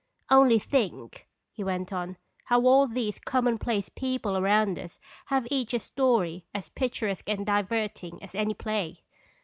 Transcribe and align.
"Only 0.31 0.57
think," 0.57 1.27
he 1.51 1.63
went 1.63 1.93
on," 1.93 2.17
how 2.45 2.65
all 2.65 2.87
these 2.87 3.19
commonplace 3.19 3.87
people 3.89 4.35
around 4.35 4.79
us 4.79 4.99
have 5.27 5.47
each 5.51 5.75
a 5.75 5.79
story 5.79 6.43
as 6.55 6.69
picturesque 6.69 7.29
and 7.29 7.45
diverting 7.45 8.17
as 8.23 8.33
any 8.33 8.55
play! 8.55 9.03